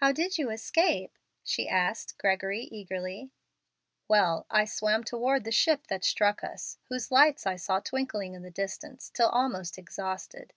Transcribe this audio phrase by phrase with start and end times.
[0.00, 3.30] "How did you escape?" she asked Gregory, eagerly.
[4.08, 8.42] "Well, I swam toward the ship that struck us, whose lights I saw twinkling in
[8.42, 10.54] the distance, till almost exhausted.